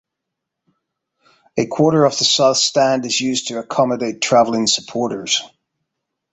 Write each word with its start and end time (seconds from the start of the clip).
A 1.57 1.67
quarter 1.67 2.05
of 2.05 2.17
the 2.17 2.23
South 2.23 2.57
Stand 2.57 3.05
is 3.05 3.21
used 3.21 3.49
to 3.49 3.59
accommodate 3.59 4.19
travelling 4.19 4.65
supporters. 4.65 5.43